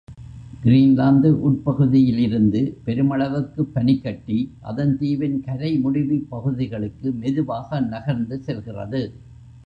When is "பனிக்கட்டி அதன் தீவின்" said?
3.73-5.41